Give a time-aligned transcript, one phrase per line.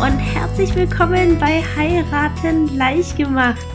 [0.00, 3.66] und herzlich willkommen bei Heiraten leicht gemacht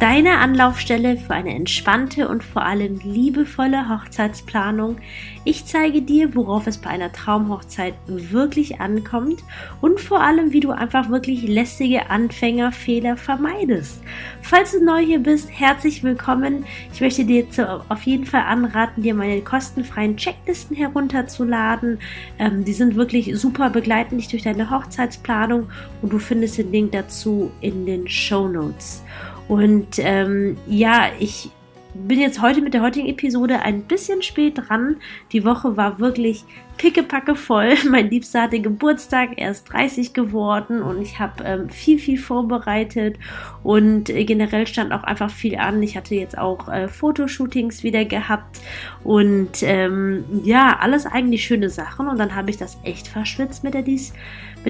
[0.00, 4.98] deine Anlaufstelle für eine entspannte und vor allem liebevolle Hochzeitsplanung.
[5.44, 9.42] Ich zeige dir, worauf es bei einer Traumhochzeit wirklich ankommt
[9.80, 14.00] und vor allem, wie du einfach wirklich lästige Anfängerfehler vermeidest.
[14.40, 16.64] Falls du neu hier bist, herzlich willkommen.
[16.92, 17.46] Ich möchte dir
[17.88, 21.98] auf jeden Fall anraten, dir meine kostenfreien Checklisten herunterzuladen.
[22.38, 25.68] Ähm, die sind wirklich super, begleiten dich durch deine Hochzeitsplanung
[26.02, 29.02] und du findest den Link dazu in den Show Notes.
[29.48, 31.50] Und ähm, ja, ich
[31.94, 34.96] bin jetzt heute mit der heutigen Episode ein bisschen spät dran.
[35.32, 36.44] Die Woche war wirklich
[36.78, 37.74] pickepacke voll.
[37.90, 43.18] Mein Liebster hatte Geburtstag, er ist 30 geworden und ich habe ähm, viel, viel vorbereitet
[43.62, 45.82] und äh, generell stand auch einfach viel an.
[45.82, 48.60] Ich hatte jetzt auch äh, Fotoshootings wieder gehabt
[49.04, 53.74] und ähm, ja, alles eigentlich schöne Sachen und dann habe ich das echt verschwitzt mit
[53.74, 53.82] der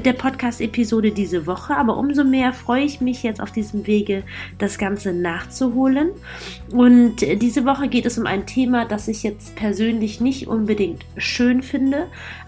[0.05, 1.77] der Podcast-Episode diese Woche.
[1.77, 4.23] Aber umso mehr freue ich mich jetzt auf diesem Wege,
[4.59, 6.11] das Ganze nachzuholen.
[6.71, 11.63] Und diese Woche geht es um ein Thema, das ich jetzt persönlich nicht unbedingt schön
[11.63, 11.98] finde,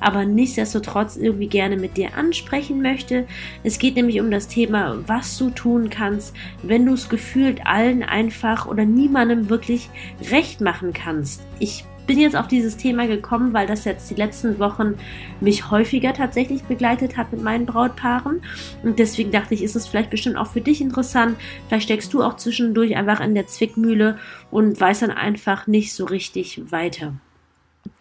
[0.01, 3.27] aber nichtsdestotrotz irgendwie gerne mit dir ansprechen möchte.
[3.65, 8.03] Es geht nämlich um das Thema, was du tun kannst, wenn du es gefühlt allen
[8.03, 9.91] einfach oder niemandem wirklich
[10.31, 11.43] recht machen kannst.
[11.59, 14.95] Ich bin jetzt auf dieses Thema gekommen, weil das jetzt die letzten Wochen
[15.41, 18.43] mich häufiger tatsächlich begleitet hat mit meinen Brautpaaren.
[18.83, 21.37] Und deswegen dachte ich, ist es vielleicht bestimmt auch für dich interessant.
[21.69, 24.19] Vielleicht steckst du auch zwischendurch einfach in der Zwickmühle
[24.51, 27.15] und weißt dann einfach nicht so richtig weiter.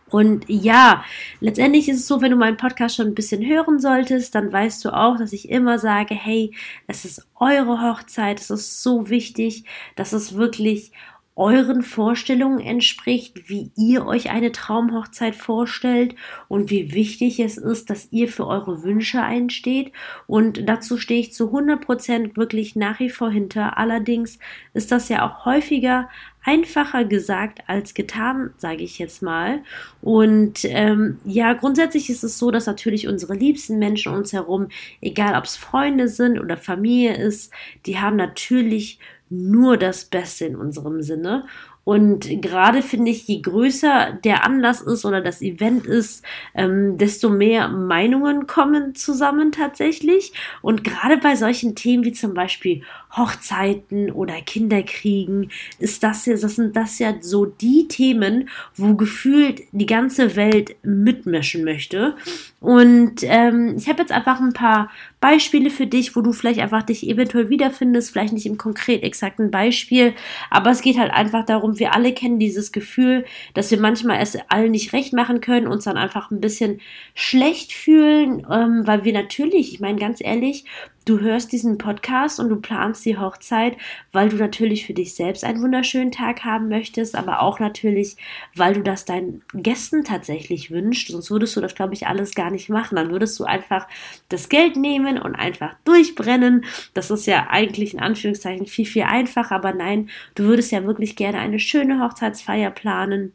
[0.09, 1.03] Und ja,
[1.39, 4.83] letztendlich ist es so, wenn du meinen Podcast schon ein bisschen hören solltest, dann weißt
[4.85, 6.51] du auch, dass ich immer sage, hey,
[6.87, 9.65] es ist eure Hochzeit, es ist so wichtig,
[9.95, 10.91] dass es wirklich
[11.39, 16.15] euren Vorstellungen entspricht, wie ihr euch eine Traumhochzeit vorstellt
[16.49, 19.93] und wie wichtig es ist, dass ihr für eure Wünsche einsteht.
[20.27, 23.77] Und dazu stehe ich zu 100 Prozent wirklich nach wie vor hinter.
[23.77, 24.37] Allerdings
[24.73, 26.09] ist das ja auch häufiger
[26.43, 29.61] einfacher gesagt als getan, sage ich jetzt mal.
[30.01, 34.67] Und ähm, ja, grundsätzlich ist es so, dass natürlich unsere liebsten Menschen uns herum,
[34.99, 37.53] egal ob es Freunde sind oder Familie ist,
[37.85, 41.45] die haben natürlich nur das Beste in unserem Sinne.
[41.83, 46.23] Und gerade finde ich, je größer der Anlass ist oder das Event ist,
[46.53, 50.33] ähm, desto mehr Meinungen kommen zusammen tatsächlich.
[50.61, 52.83] Und gerade bei solchen Themen wie zum Beispiel
[53.15, 59.63] Hochzeiten oder Kinderkriegen ist das ja, das sind das ja so die Themen, wo gefühlt
[59.71, 62.15] die ganze Welt mitmischen möchte.
[62.59, 66.83] Und ähm, ich habe jetzt einfach ein paar Beispiele für dich, wo du vielleicht einfach
[66.83, 70.13] dich eventuell wiederfindest, vielleicht nicht im konkret exakten Beispiel,
[70.49, 74.37] aber es geht halt einfach darum, wir alle kennen dieses Gefühl, dass wir manchmal es
[74.49, 76.79] allen nicht recht machen können, uns dann einfach ein bisschen
[77.15, 80.65] schlecht fühlen, ähm, weil wir natürlich, ich meine ganz ehrlich,
[81.09, 83.75] du hörst diesen Podcast und du planst die Hochzeit,
[84.11, 88.15] weil du natürlich für dich selbst einen wunderschönen Tag haben möchtest, aber auch natürlich,
[88.55, 91.07] weil du das deinen Gästen tatsächlich wünschst.
[91.07, 92.95] Sonst würdest du das, glaube ich, alles gar nicht machen.
[92.95, 93.87] Dann würdest du einfach
[94.29, 96.65] das Geld nehmen und einfach durchbrennen.
[96.93, 101.15] Das ist ja eigentlich in Anführungszeichen viel, viel einfacher, aber nein, du würdest ja wirklich
[101.15, 103.33] gerne eine schöne Hochzeitsfeier planen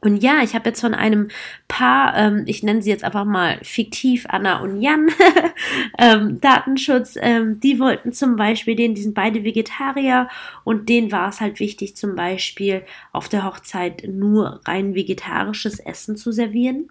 [0.00, 1.28] und ja, ich habe jetzt von einem
[1.68, 5.08] Paar, ähm, ich nenne sie jetzt einfach mal fiktiv Anna und Jan,
[5.98, 10.28] ähm, Datenschutz, ähm, die wollten zum Beispiel, denen, die sind beide Vegetarier
[10.64, 16.16] und denen war es halt wichtig, zum Beispiel auf der Hochzeit nur rein vegetarisches Essen
[16.16, 16.88] zu servieren.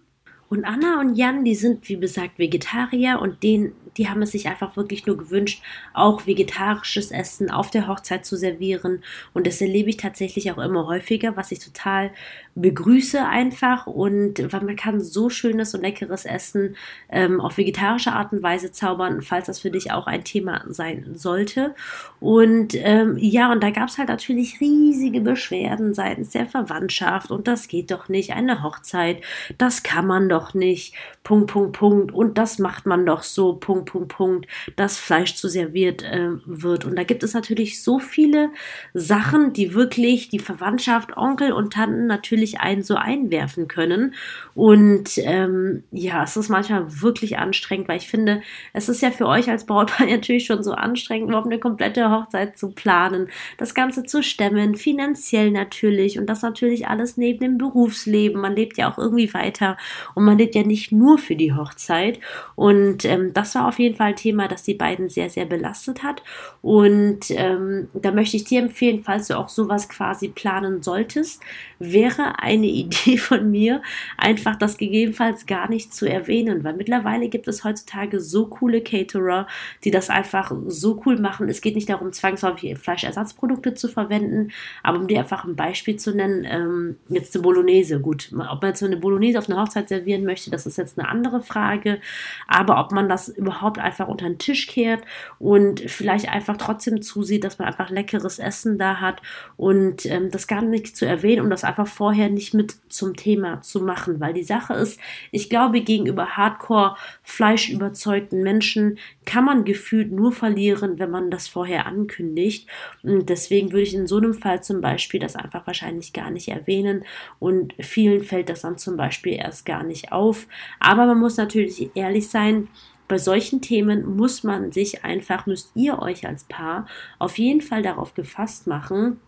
[0.48, 4.48] Und Anna und Jan, die sind, wie gesagt, Vegetarier und denen, die haben es sich
[4.48, 5.64] einfach wirklich nur gewünscht,
[5.94, 9.04] auch vegetarisches Essen auf der Hochzeit zu servieren.
[9.34, 12.12] Und das erlebe ich tatsächlich auch immer häufiger, was ich total
[12.56, 13.88] begrüße einfach.
[13.88, 16.76] Und weil man kann so schönes und leckeres Essen
[17.10, 21.12] ähm, auf vegetarische Art und Weise zaubern, falls das für dich auch ein Thema sein
[21.16, 21.74] sollte.
[22.20, 27.32] Und ähm, ja, und da gab es halt natürlich riesige Beschwerden seitens der Verwandtschaft.
[27.32, 29.22] Und das geht doch nicht, eine Hochzeit,
[29.58, 30.94] das kann man doch doch nicht,
[31.24, 35.50] Punkt, Punkt, Punkt, und das macht man doch so, Punkt, Punkt, Punkt, dass Fleisch zu
[35.50, 36.86] serviert äh, wird.
[36.86, 38.52] Und da gibt es natürlich so viele
[38.94, 44.14] Sachen, die wirklich die Verwandtschaft, Onkel und Tanten natürlich einen so einwerfen können.
[44.54, 48.42] Und ähm, ja, es ist manchmal wirklich anstrengend, weil ich finde,
[48.74, 52.58] es ist ja für euch als Brautpaar natürlich schon so anstrengend, überhaupt eine komplette Hochzeit
[52.58, 58.40] zu planen, das Ganze zu stemmen, finanziell natürlich und das natürlich alles neben dem Berufsleben.
[58.40, 59.78] Man lebt ja auch irgendwie weiter
[60.14, 62.20] und man lebt ja nicht nur für die Hochzeit.
[62.56, 66.04] Und ähm, das war auf jeden Fall ein Thema, das die beiden sehr, sehr belastet
[66.04, 66.24] hat.
[66.62, 71.42] Und ähm, da möchte ich dir empfehlen, falls du auch sowas quasi planen solltest,
[71.80, 73.82] wäre eine Idee von mir,
[74.18, 79.48] einfach das gegebenenfalls gar nicht zu erwähnen, weil mittlerweile gibt es heutzutage so coole Caterer,
[79.84, 81.50] die das einfach so cool machen.
[81.50, 84.52] Es geht nicht darum, zwangsläufig Fleischersatzprodukte zu verwenden,
[84.84, 88.00] aber um dir einfach ein Beispiel zu nennen, ähm, jetzt eine Bolognese.
[88.00, 91.08] Gut, ob man jetzt eine Bolognese auf einer Hochzeit servieren möchte, das ist jetzt eine
[91.08, 92.00] andere Frage,
[92.48, 95.04] aber ob man das überhaupt einfach unter den Tisch kehrt
[95.40, 99.22] und vielleicht einfach trotzdem zusieht, dass man einfach leckeres Essen da hat
[99.58, 103.62] und ähm, das gar nicht zu erwähnen, um das einfach vorher nicht mit zum Thema
[103.62, 105.00] zu machen, weil die Sache ist,
[105.32, 111.86] ich glaube, gegenüber Hardcore fleischüberzeugten Menschen kann man gefühlt nur verlieren, wenn man das vorher
[111.86, 112.70] ankündigt.
[113.04, 116.48] Und deswegen würde ich in so einem Fall zum Beispiel das einfach wahrscheinlich gar nicht
[116.48, 117.04] erwähnen.
[117.40, 120.48] Und vielen fällt das dann zum Beispiel erst gar nicht auf.
[120.80, 122.68] Aber man muss natürlich ehrlich sein,
[123.08, 126.88] bei solchen Themen muss man sich einfach, müsst ihr euch als Paar
[127.20, 129.20] auf jeden Fall darauf gefasst machen,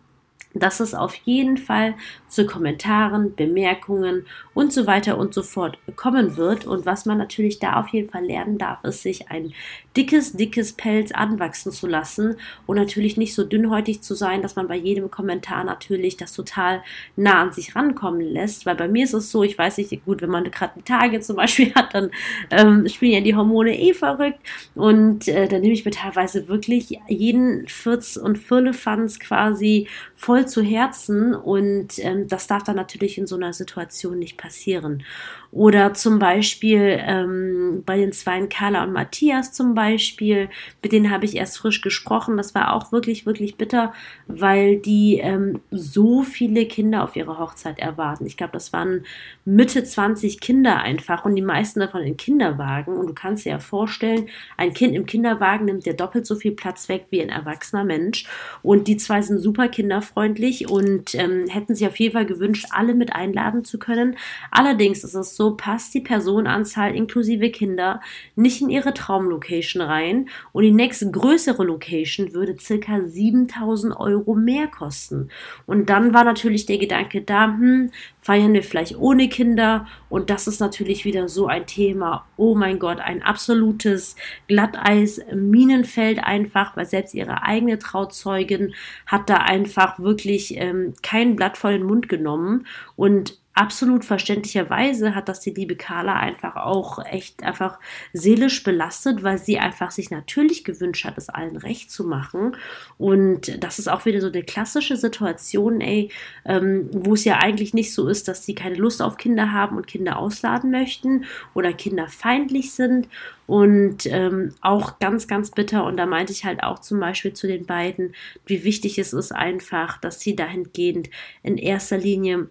[0.53, 1.95] dass es auf jeden Fall
[2.27, 6.65] zu Kommentaren, Bemerkungen und so weiter und so fort kommen wird.
[6.65, 9.53] Und was man natürlich da auf jeden Fall lernen darf, ist, sich ein
[9.97, 14.67] dickes, dickes Pelz anwachsen zu lassen und natürlich nicht so dünnhäutig zu sein, dass man
[14.67, 16.83] bei jedem Kommentar natürlich das total
[17.15, 18.67] nah an sich rankommen lässt.
[18.67, 21.35] Weil bei mir ist es so, ich weiß nicht, gut, wenn man gerade Tage zum
[21.35, 22.11] Beispiel hat, dann
[22.51, 24.39] ähm, spielen ja die Hormone eh verrückt
[24.75, 30.61] und äh, dann nehme ich mir teilweise wirklich jeden Fürz und Firlefanz quasi voll zu
[30.61, 35.03] Herzen und ähm, das darf dann natürlich in so einer Situation nicht passieren.
[35.51, 40.49] Oder zum Beispiel ähm, bei den Zweien Carla und Matthias zum Beispiel,
[40.83, 42.37] mit denen habe ich erst frisch gesprochen.
[42.37, 43.93] Das war auch wirklich, wirklich bitter,
[44.27, 48.25] weil die ähm, so viele Kinder auf ihre Hochzeit erwarten.
[48.25, 49.05] Ich glaube, das waren
[49.45, 52.97] Mitte 20 Kinder einfach und die meisten davon in Kinderwagen.
[52.97, 54.27] Und du kannst dir ja vorstellen,
[54.57, 58.25] ein Kind im Kinderwagen nimmt ja doppelt so viel Platz weg wie ein erwachsener Mensch.
[58.63, 62.93] Und die zwei sind super kinderfreundlich und ähm, hätten sich auf jeden Fall gewünscht, alle
[62.93, 64.17] mit einladen zu können.
[64.51, 68.01] Allerdings ist es so passt die Personenanzahl inklusive Kinder
[68.35, 74.65] nicht in ihre Traumlocation rein und die nächste größere Location würde circa 7000 Euro mehr
[74.65, 75.29] kosten.
[75.67, 80.47] Und dann war natürlich der Gedanke da, hm, feiern wir vielleicht ohne Kinder und das
[80.47, 82.25] ist natürlich wieder so ein Thema.
[82.35, 84.15] Oh mein Gott, ein absolutes
[84.47, 88.73] Glatteis, Minenfeld einfach, weil selbst ihre eigene Trauzeugin
[89.05, 95.27] hat da einfach wirklich ähm, kein Blatt vor den Mund genommen und absolut verständlicherweise hat
[95.29, 97.79] das die liebe Carla einfach auch echt einfach
[98.13, 102.55] seelisch belastet, weil sie einfach sich natürlich gewünscht hat, es allen recht zu machen.
[102.97, 106.11] Und das ist auch wieder so eine klassische Situation, ey,
[106.45, 109.75] ähm, wo es ja eigentlich nicht so ist, dass sie keine Lust auf Kinder haben
[109.75, 111.25] und Kinder ausladen möchten
[111.55, 113.07] oder Kinder feindlich sind.
[113.47, 115.85] Und ähm, auch ganz, ganz bitter.
[115.85, 118.13] Und da meinte ich halt auch zum Beispiel zu den beiden,
[118.45, 121.09] wie wichtig es ist einfach, dass sie dahingehend
[121.43, 122.49] in erster Linie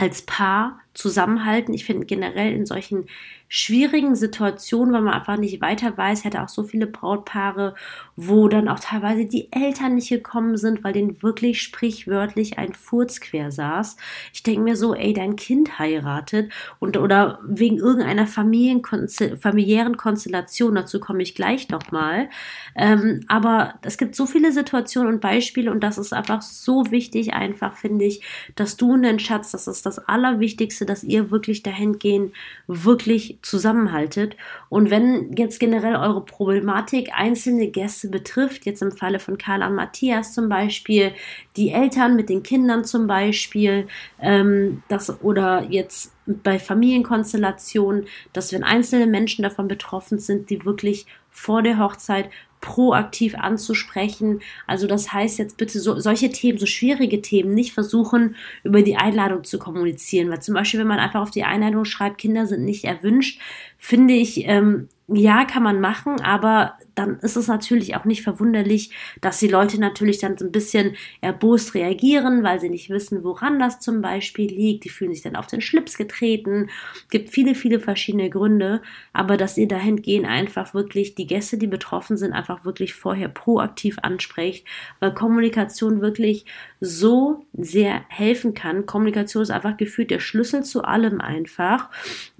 [0.00, 1.74] als Paar zusammenhalten.
[1.74, 3.06] Ich finde generell in solchen
[3.52, 7.74] schwierigen Situationen, weil man einfach nicht weiter weiß, hätte auch so viele Brautpaare,
[8.14, 13.20] wo dann auch teilweise die Eltern nicht gekommen sind, weil denen wirklich sprichwörtlich ein Furz
[13.20, 13.96] quer saß.
[14.32, 21.00] Ich denke mir so, ey, dein Kind heiratet und oder wegen irgendeiner familiären Konstellation, dazu
[21.00, 22.28] komme ich gleich nochmal.
[22.76, 27.34] Ähm, aber es gibt so viele Situationen und Beispiele und das ist einfach so wichtig,
[27.34, 28.22] einfach finde ich,
[28.54, 32.32] dass du dein Schatz, das ist das Allerwichtigste, dass ihr wirklich dahin gehen,
[32.68, 34.36] wirklich zusammenhaltet.
[34.68, 39.74] Und wenn jetzt generell eure Problematik einzelne Gäste betrifft, jetzt im Falle von Karl und
[39.74, 41.12] Matthias zum Beispiel,
[41.56, 43.88] die Eltern mit den Kindern zum Beispiel,
[44.20, 51.06] ähm, das oder jetzt bei Familienkonstellationen, dass wenn einzelne Menschen davon betroffen sind, die wirklich
[51.30, 54.40] vor der Hochzeit proaktiv anzusprechen.
[54.66, 58.96] Also das heißt jetzt bitte so, solche Themen, so schwierige Themen nicht versuchen, über die
[58.96, 60.30] Einladung zu kommunizieren.
[60.30, 63.40] Weil zum Beispiel, wenn man einfach auf die Einladung schreibt, Kinder sind nicht erwünscht,
[63.78, 68.90] finde ich, ähm, ja, kann man machen, aber dann ist es natürlich auch nicht verwunderlich,
[69.20, 73.58] dass die Leute natürlich dann so ein bisschen erbost reagieren, weil sie nicht wissen, woran
[73.58, 74.84] das zum Beispiel liegt.
[74.84, 76.68] Die fühlen sich dann auf den Schlips getreten.
[77.10, 82.16] Gibt viele, viele verschiedene Gründe, aber dass ihr dahingehend einfach wirklich die Gäste, die betroffen
[82.16, 84.66] sind, einfach wirklich vorher proaktiv ansprecht,
[84.98, 86.44] weil Kommunikation wirklich
[86.80, 88.86] so sehr helfen kann.
[88.86, 91.88] Kommunikation ist einfach gefühlt der Schlüssel zu allem einfach.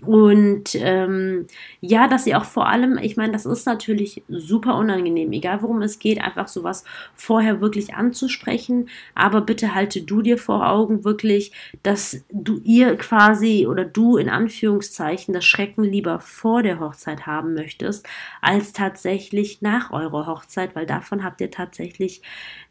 [0.02, 1.46] Und ähm,
[1.80, 5.62] ja, dass ihr auch vor allem, ich meine, das ist natürlich so super unangenehm, egal
[5.62, 8.88] worum es geht, einfach sowas vorher wirklich anzusprechen.
[9.14, 11.52] Aber bitte halte du dir vor Augen wirklich,
[11.82, 17.54] dass du ihr quasi oder du in Anführungszeichen das Schrecken lieber vor der Hochzeit haben
[17.54, 18.06] möchtest,
[18.42, 22.22] als tatsächlich nach eurer Hochzeit, weil davon habt ihr tatsächlich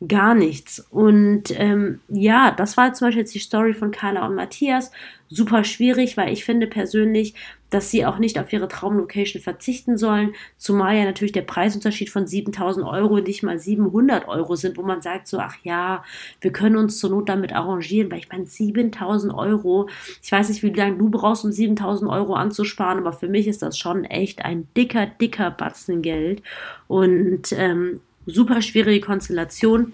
[0.05, 0.85] gar nichts.
[0.91, 4.91] Und ähm, ja, das war zum Beispiel jetzt die Story von Carla und Matthias
[5.29, 7.35] super schwierig, weil ich finde persönlich,
[7.69, 12.25] dass sie auch nicht auf ihre Traumlocation verzichten sollen, zumal ja natürlich der Preisunterschied von
[12.25, 16.03] 7000 Euro nicht mal 700 Euro sind, wo man sagt so, ach ja,
[16.41, 19.87] wir können uns zur Not damit arrangieren, weil ich meine 7000 Euro,
[20.23, 23.61] ich weiß nicht, wie lange du brauchst, um 7000 Euro anzusparen, aber für mich ist
[23.61, 26.41] das schon echt ein dicker, dicker Batzen Geld
[26.87, 29.93] und ähm, super schwierige Konstellation.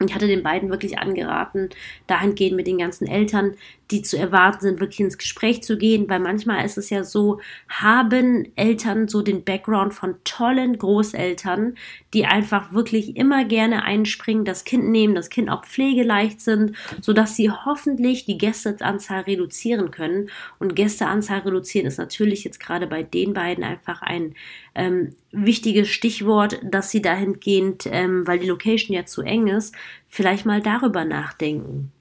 [0.00, 1.70] Ich hatte den beiden wirklich angeraten,
[2.06, 3.54] dahingehend mit den ganzen Eltern,
[3.90, 7.40] die zu erwarten sind, wirklich ins Gespräch zu gehen, weil manchmal ist es ja so,
[7.68, 11.76] haben Eltern so den Background von tollen Großeltern,
[12.12, 17.36] die einfach wirklich immer gerne einspringen, das Kind nehmen, das Kind auch pflegeleicht sind, sodass
[17.36, 20.28] sie hoffentlich die Gästeanzahl reduzieren können.
[20.58, 24.34] Und Gästeanzahl reduzieren ist natürlich jetzt gerade bei den beiden einfach ein
[24.74, 29.74] ähm, wichtiges Stichwort, dass sie dahingehend, ähm, weil die Location ja zu eng ist,
[30.08, 31.92] vielleicht mal darüber nachdenken.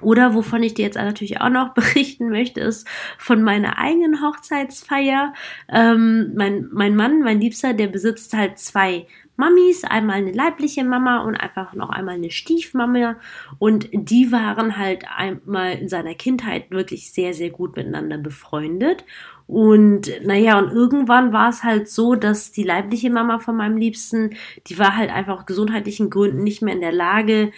[0.00, 2.86] Oder wovon ich dir jetzt natürlich auch noch berichten möchte, ist
[3.18, 5.34] von meiner eigenen Hochzeitsfeier.
[5.68, 9.06] Ähm, mein, mein Mann, mein Liebster, der besitzt halt zwei
[9.38, 13.14] Mamis, einmal eine leibliche Mama und einfach noch einmal eine Stiefmama.
[13.60, 19.04] Und die waren halt einmal in seiner Kindheit wirklich sehr, sehr gut miteinander befreundet.
[19.46, 24.34] Und naja, und irgendwann war es halt so, dass die leibliche Mama von meinem Liebsten,
[24.66, 27.52] die war halt einfach aus gesundheitlichen Gründen nicht mehr in der Lage,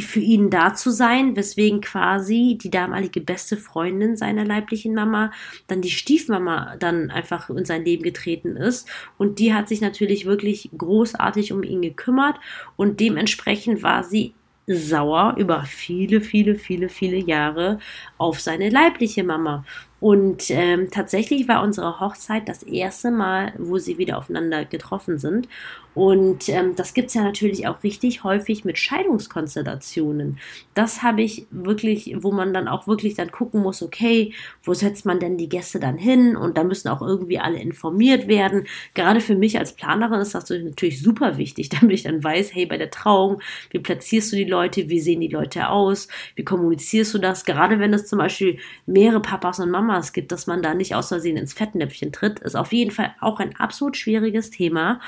[0.00, 5.32] für ihn da zu sein, weswegen quasi die damalige beste Freundin seiner leiblichen Mama
[5.66, 10.26] dann die Stiefmama dann einfach in sein Leben getreten ist und die hat sich natürlich
[10.26, 12.36] wirklich großartig um ihn gekümmert
[12.76, 14.34] und dementsprechend war sie
[14.66, 17.78] sauer über viele, viele, viele, viele Jahre
[18.18, 19.64] auf seine leibliche Mama.
[20.00, 25.46] Und ähm, tatsächlich war unsere Hochzeit das erste Mal, wo sie wieder aufeinander getroffen sind.
[25.92, 30.38] Und ähm, das gibt's ja natürlich auch richtig häufig mit Scheidungskonstellationen.
[30.72, 35.04] Das habe ich wirklich, wo man dann auch wirklich dann gucken muss, okay, wo setzt
[35.04, 36.36] man denn die Gäste dann hin?
[36.36, 38.66] Und da müssen auch irgendwie alle informiert werden.
[38.94, 42.66] Gerade für mich als Planerin ist das natürlich super wichtig, damit ich dann weiß, hey,
[42.66, 47.12] bei der Trauung, wie platzierst du die Leute, wie sehen die Leute aus, wie kommunizierst
[47.14, 47.44] du das?
[47.44, 51.08] Gerade wenn es zum Beispiel mehrere Papas und Mamas gibt, dass man da nicht aus
[51.08, 55.00] Versehen ins Fettnäpfchen tritt, ist auf jeden Fall auch ein absolut schwieriges Thema.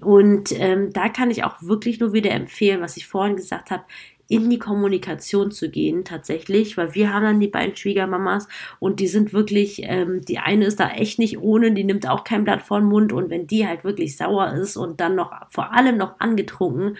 [0.00, 3.70] Und und ähm, da kann ich auch wirklich nur wieder empfehlen, was ich vorhin gesagt
[3.70, 3.84] habe,
[4.28, 8.48] in die Kommunikation zu gehen tatsächlich, weil wir haben dann die beiden Schwiegermamas
[8.80, 12.24] und die sind wirklich, ähm, die eine ist da echt nicht ohne, die nimmt auch
[12.24, 15.32] kein Blatt vor den Mund und wenn die halt wirklich sauer ist und dann noch
[15.48, 16.96] vor allem noch angetrunken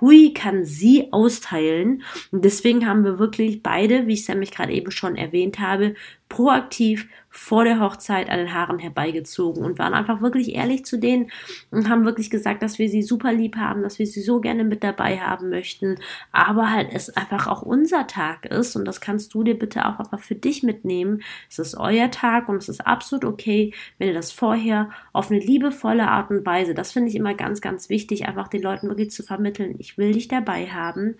[0.00, 2.02] Hui kann sie austeilen.
[2.30, 5.94] Und deswegen haben wir wirklich beide, wie ich es nämlich gerade eben schon erwähnt habe,
[6.28, 11.30] proaktiv vor der Hochzeit an den Haaren herbeigezogen und waren einfach wirklich ehrlich zu denen
[11.70, 14.64] und haben wirklich gesagt, dass wir sie super lieb haben, dass wir sie so gerne
[14.64, 15.96] mit dabei haben möchten,
[16.32, 19.98] aber halt es einfach auch unser Tag ist und das kannst du dir bitte auch
[19.98, 21.22] einfach für dich mitnehmen.
[21.50, 25.40] Es ist euer Tag und es ist absolut okay, wenn ihr das vorher auf eine
[25.40, 29.10] liebevolle Art und Weise, das finde ich immer ganz, ganz wichtig, einfach den Leuten wirklich
[29.10, 31.16] zu vermitteln, ich will dich dabei haben,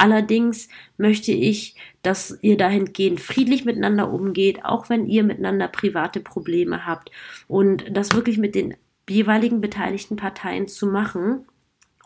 [0.00, 6.86] Allerdings möchte ich, dass ihr dahingehend friedlich miteinander umgeht, auch wenn ihr miteinander private Probleme
[6.86, 7.10] habt.
[7.48, 8.76] Und das wirklich mit den
[9.06, 11.44] jeweiligen beteiligten Parteien zu machen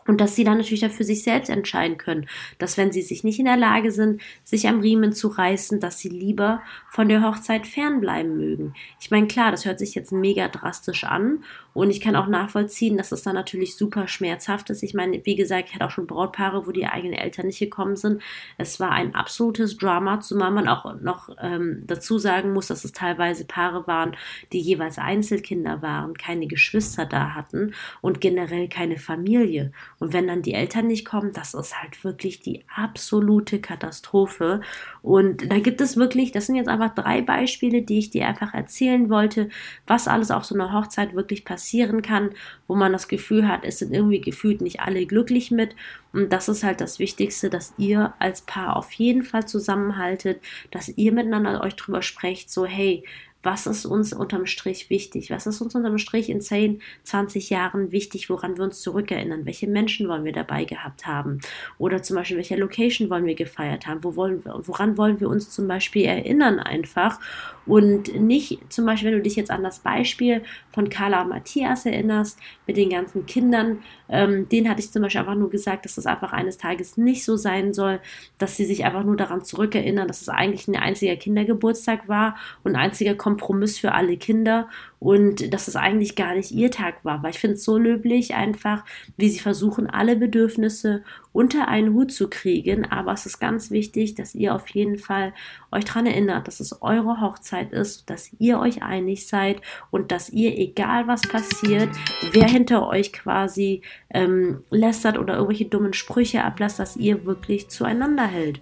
[0.07, 3.39] und dass sie dann natürlich dafür sich selbst entscheiden können, dass wenn sie sich nicht
[3.39, 7.65] in der Lage sind, sich am Riemen zu reißen, dass sie lieber von der Hochzeit
[7.65, 8.73] fernbleiben mögen.
[8.99, 11.43] Ich meine, klar, das hört sich jetzt mega drastisch an
[11.73, 14.81] und ich kann auch nachvollziehen, dass es dann natürlich super schmerzhaft ist.
[14.81, 17.97] Ich meine, wie gesagt, ich hatte auch schon Brautpaare, wo die eigenen Eltern nicht gekommen
[17.97, 18.21] sind.
[18.57, 22.93] Es war ein absolutes Drama, zumal man auch noch ähm, dazu sagen muss, dass es
[22.93, 24.15] teilweise Paare waren,
[24.53, 29.73] die jeweils Einzelkinder waren, keine Geschwister da hatten und generell keine Familie.
[29.99, 34.61] Und wenn dann die Eltern nicht kommen, das ist halt wirklich die absolute Katastrophe.
[35.01, 38.53] Und da gibt es wirklich, das sind jetzt einfach drei Beispiele, die ich dir einfach
[38.53, 39.49] erzählen wollte,
[39.87, 42.31] was alles auf so einer Hochzeit wirklich passieren kann,
[42.67, 45.75] wo man das Gefühl hat, es sind irgendwie gefühlt nicht alle glücklich mit.
[46.13, 50.89] Und das ist halt das Wichtigste, dass ihr als Paar auf jeden Fall zusammenhaltet, dass
[50.89, 53.03] ihr miteinander euch drüber sprecht, so hey,
[53.45, 55.29] was ist uns unterm Strich wichtig?
[55.29, 59.45] Was ist uns unterm Strich in 10, 20 Jahren wichtig, woran wir uns zurückerinnern?
[59.45, 61.39] Welche Menschen wollen wir dabei gehabt haben?
[61.77, 64.03] Oder zum Beispiel, welche Location wollen wir gefeiert haben?
[64.03, 67.19] Wo wollen wir, woran wollen wir uns zum Beispiel erinnern einfach?
[67.67, 71.85] Und nicht zum Beispiel, wenn du dich jetzt an das Beispiel von Carla und Matthias
[71.85, 75.95] erinnerst, mit den ganzen Kindern, ähm, denen hatte ich zum Beispiel einfach nur gesagt, dass
[75.95, 77.99] das einfach eines Tages nicht so sein soll,
[78.37, 82.75] dass sie sich einfach nur daran zurückerinnern, dass es eigentlich ein einziger Kindergeburtstag war und
[82.75, 87.21] ein einziger Kompromiss für alle Kinder und dass es eigentlich gar nicht ihr Tag war,
[87.21, 88.85] weil ich finde es so löblich einfach,
[89.17, 94.15] wie sie versuchen, alle Bedürfnisse unter einen Hut zu kriegen, aber es ist ganz wichtig,
[94.15, 95.33] dass ihr auf jeden Fall
[95.71, 99.61] euch daran erinnert, dass es eure Hochzeit ist, dass ihr euch einig seid
[99.91, 101.89] und dass ihr, egal was passiert,
[102.31, 108.25] wer hinter euch quasi ähm, lästert oder irgendwelche dummen Sprüche ablasst, dass ihr wirklich zueinander
[108.25, 108.61] hält.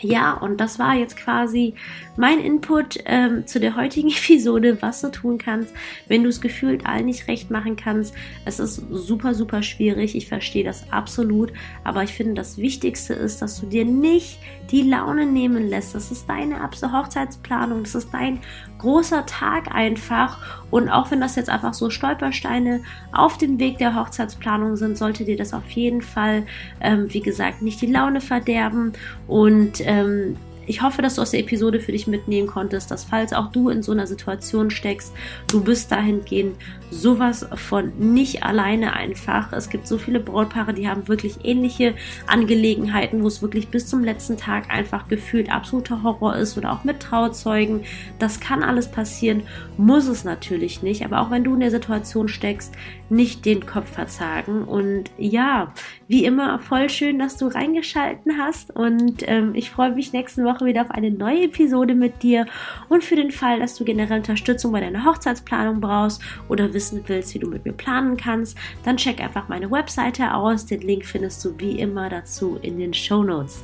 [0.00, 1.74] Ja, und das war jetzt quasi
[2.16, 5.74] mein Input ähm, zu der heutigen Episode, was du tun kannst,
[6.06, 8.14] wenn du es gefühlt allen nicht recht machen kannst.
[8.44, 10.14] Es ist super, super schwierig.
[10.14, 11.52] Ich verstehe das absolut.
[11.84, 14.38] Aber ich finde, das Wichtigste ist, dass du dir nicht
[14.70, 15.94] die Laune nehmen lässt.
[15.94, 17.82] Das ist deine Hochzeitsplanung.
[17.82, 18.40] Das ist dein
[18.78, 20.64] großer Tag einfach.
[20.70, 22.82] Und auch wenn das jetzt einfach so Stolpersteine
[23.12, 26.44] auf dem Weg der Hochzeitsplanung sind, sollte dir das auf jeden Fall,
[26.80, 28.92] ähm, wie gesagt, nicht die Laune verderben.
[29.26, 30.36] Und ähm,
[30.68, 33.70] ich hoffe, dass du aus der Episode für dich mitnehmen konntest, dass falls auch du
[33.70, 35.14] in so einer Situation steckst,
[35.50, 36.56] du bist dahingehend
[36.90, 39.52] sowas von nicht alleine einfach.
[39.52, 41.94] Es gibt so viele Brautpaare, die haben wirklich ähnliche
[42.26, 46.84] Angelegenheiten, wo es wirklich bis zum letzten Tag einfach gefühlt absoluter Horror ist oder auch
[46.84, 47.82] mit Trauzeugen.
[48.18, 49.42] Das kann alles passieren,
[49.76, 51.04] muss es natürlich nicht.
[51.04, 52.74] Aber auch wenn du in der Situation steckst,
[53.10, 54.64] nicht den Kopf verzagen.
[54.64, 55.72] Und ja,
[56.06, 58.74] wie immer, voll schön, dass du reingeschalten hast.
[58.74, 62.46] Und ähm, ich freue mich nächste Woche wieder auf eine neue Episode mit dir.
[62.88, 67.34] Und für den Fall, dass du generell Unterstützung bei deiner Hochzeitsplanung brauchst oder wissen willst,
[67.34, 70.66] wie du mit mir planen kannst, dann check einfach meine Webseite aus.
[70.66, 73.62] Den Link findest du wie immer dazu in den Show Notes.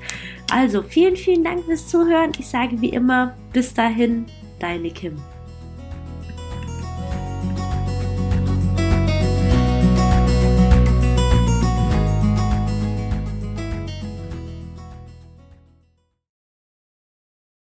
[0.52, 2.32] Also vielen, vielen Dank fürs Zuhören.
[2.38, 4.26] Ich sage wie immer, bis dahin,
[4.58, 5.16] deine Kim.